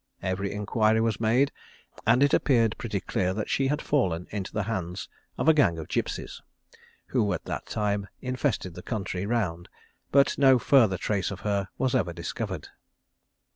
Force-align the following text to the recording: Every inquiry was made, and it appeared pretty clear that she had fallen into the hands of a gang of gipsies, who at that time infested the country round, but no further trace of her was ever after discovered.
Every 0.23 0.51
inquiry 0.51 0.99
was 0.99 1.19
made, 1.19 1.51
and 2.07 2.23
it 2.23 2.33
appeared 2.33 2.75
pretty 2.79 3.01
clear 3.01 3.35
that 3.35 3.51
she 3.51 3.67
had 3.67 3.83
fallen 3.83 4.25
into 4.31 4.51
the 4.51 4.63
hands 4.63 5.07
of 5.37 5.47
a 5.47 5.53
gang 5.53 5.77
of 5.77 5.89
gipsies, 5.89 6.41
who 7.09 7.31
at 7.33 7.45
that 7.45 7.67
time 7.67 8.07
infested 8.19 8.73
the 8.73 8.81
country 8.81 9.27
round, 9.27 9.69
but 10.11 10.39
no 10.39 10.57
further 10.57 10.97
trace 10.97 11.29
of 11.29 11.41
her 11.41 11.67
was 11.77 11.93
ever 11.93 12.09
after 12.09 12.13
discovered. 12.13 12.69